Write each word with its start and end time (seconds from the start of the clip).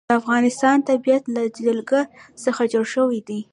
د 0.07 0.11
افغانستان 0.21 0.77
طبیعت 0.89 1.23
له 1.35 1.43
جلګه 1.65 2.01
څخه 2.43 2.61
جوړ 2.73 2.85
شوی 2.93 3.19
دی. 3.27 3.41